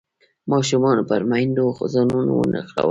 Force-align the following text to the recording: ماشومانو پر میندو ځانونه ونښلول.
ماشومانو 0.51 1.03
پر 1.09 1.21
میندو 1.31 1.65
ځانونه 1.93 2.31
ونښلول. 2.33 2.79